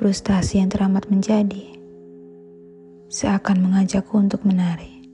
[0.00, 1.76] frustasi yang teramat menjadi,
[3.12, 5.04] seakan mengajakku untuk menari.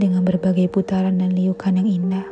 [0.00, 2.24] Dengan berbagai putaran dan liukan yang indah,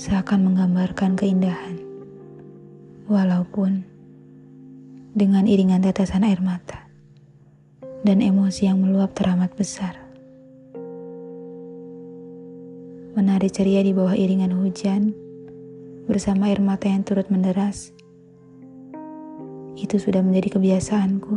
[0.00, 1.76] seakan menggambarkan keindahan.
[3.04, 3.84] Walaupun
[5.12, 6.88] dengan iringan tetesan air mata
[8.00, 10.00] dan emosi yang meluap teramat besar.
[13.12, 15.12] Menari ceria di bawah iringan hujan
[16.08, 17.92] bersama air mata yang turut menderas
[19.82, 21.34] itu sudah menjadi kebiasaanku.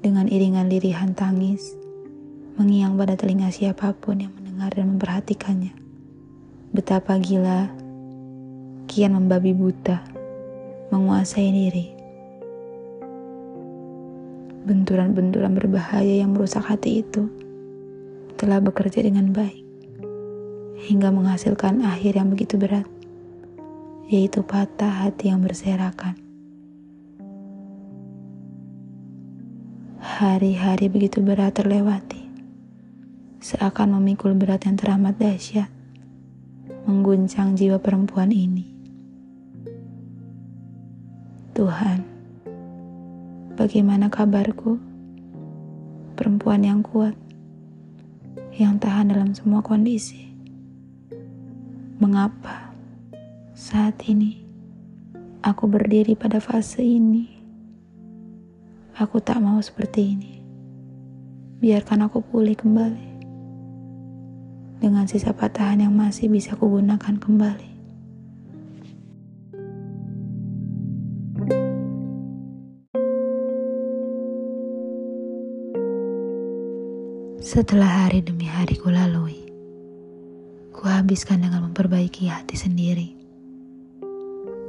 [0.00, 1.76] Dengan iringan lirihan tangis,
[2.56, 5.76] mengiang pada telinga siapa pun yang mendengar dan memperhatikannya.
[6.72, 7.68] Betapa gila,
[8.88, 10.00] kian membabi buta,
[10.88, 11.86] menguasai diri.
[14.64, 17.28] Benturan-benturan berbahaya yang merusak hati itu
[18.40, 19.60] telah bekerja dengan baik,
[20.88, 22.88] hingga menghasilkan akhir yang begitu berat,
[24.08, 26.23] yaitu patah hati yang berserakan.
[30.14, 32.22] Hari-hari begitu berat terlewati,
[33.42, 35.66] seakan memikul berat yang teramat dahsyat,
[36.86, 38.62] mengguncang jiwa perempuan ini.
[41.58, 42.06] Tuhan,
[43.58, 44.78] bagaimana kabarku?
[46.14, 47.18] Perempuan yang kuat,
[48.54, 50.30] yang tahan dalam semua kondisi.
[51.98, 52.70] Mengapa
[53.50, 54.46] saat ini
[55.42, 57.43] aku berdiri pada fase ini?
[58.94, 60.38] Aku tak mau seperti ini.
[61.58, 63.26] Biarkan aku pulih kembali.
[64.78, 67.74] Dengan sisa patahan yang masih bisa kugunakan kembali.
[77.42, 79.42] Setelah hari demi hari ku lalui,
[80.70, 83.10] ku habiskan dengan memperbaiki hati sendiri.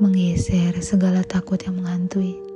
[0.01, 2.54] Menggeser segala takut yang menghantui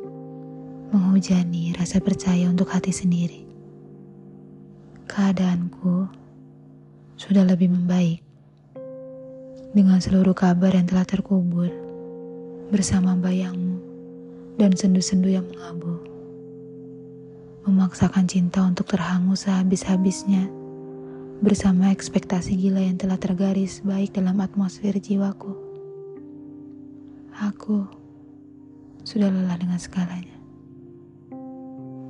[0.89, 3.45] menghujani rasa percaya untuk hati sendiri.
[5.05, 6.09] Keadaanku
[7.13, 8.25] sudah lebih membaik
[9.69, 11.69] dengan seluruh kabar yang telah terkubur
[12.73, 13.78] bersama bayangmu
[14.57, 16.01] dan sendu-sendu yang mengabu.
[17.69, 20.49] Memaksakan cinta untuk terhangus sehabis-habisnya
[21.45, 25.53] bersama ekspektasi gila yang telah tergaris baik dalam atmosfer jiwaku.
[27.45, 27.85] Aku
[29.05, 30.38] sudah lelah dengan segalanya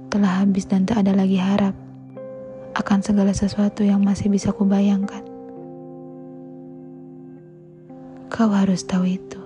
[0.10, 1.78] telah habis dan tak ada lagi harap
[2.74, 5.22] akan segala sesuatu yang masih bisa kubayangkan.
[8.34, 9.42] Kau harus tahu itu.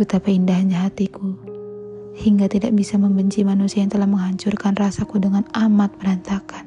[0.00, 1.36] Betapa indahnya hatiku
[2.16, 6.64] hingga tidak bisa membenci manusia yang telah menghancurkan rasaku dengan amat berantakan.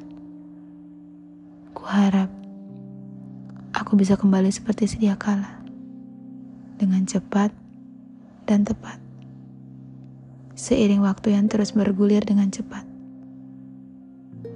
[1.74, 2.30] Kuharap
[3.74, 5.62] aku bisa kembali seperti sedia kala
[6.78, 7.50] dengan cepat
[8.46, 9.05] dan tepat
[10.56, 12.88] seiring waktu yang terus bergulir dengan cepat.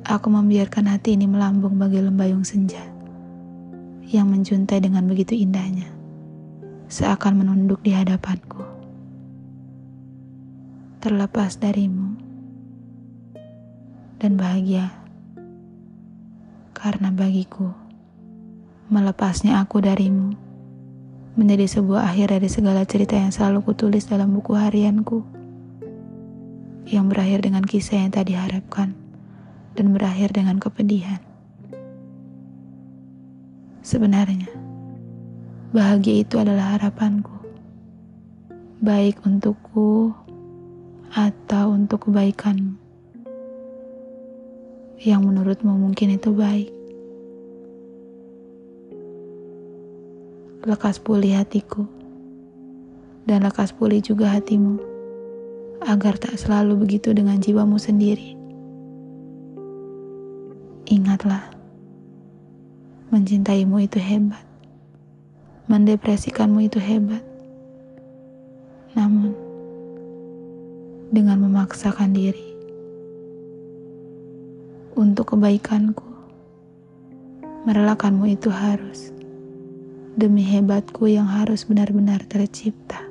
[0.08, 2.80] Aku membiarkan hati ini melambung bagai lembayung senja
[4.08, 5.92] yang menjuntai dengan begitu indahnya,
[6.88, 8.64] seakan menunduk di hadapanku.
[11.04, 12.16] Terlepas darimu
[14.24, 14.88] dan bahagia,
[16.72, 17.76] karena bagiku
[18.88, 20.32] melepasnya aku darimu
[21.36, 25.39] menjadi sebuah akhir dari segala cerita yang selalu kutulis dalam buku harianku
[26.90, 28.98] yang berakhir dengan kisah yang tak diharapkan
[29.78, 31.22] dan berakhir dengan kepedihan.
[33.86, 34.50] Sebenarnya,
[35.70, 37.32] bahagia itu adalah harapanku,
[38.82, 40.10] baik untukku
[41.14, 42.74] atau untuk kebaikanmu.
[45.00, 46.74] Yang menurutmu mungkin itu baik.
[50.66, 51.88] Lekas pulih hatiku,
[53.24, 54.89] dan lekas pulih juga hatimu
[55.84, 58.36] agar tak selalu begitu dengan jiwamu sendiri.
[60.90, 61.50] Ingatlah,
[63.14, 64.44] mencintaimu itu hebat,
[65.70, 67.22] mendepresikanmu itu hebat.
[68.98, 69.32] Namun,
[71.10, 72.54] dengan memaksakan diri
[74.98, 76.06] untuk kebaikanku,
[77.66, 79.10] merelakanmu itu harus
[80.18, 83.09] demi hebatku yang harus benar-benar tercipta.